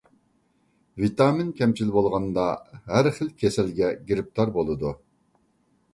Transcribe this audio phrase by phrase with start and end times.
[1.01, 2.47] ۋىتامىن كەمچىل بولغاندا،
[2.95, 4.99] ھەر خىل كېسەلگە گىرىپتار بولىدۇ.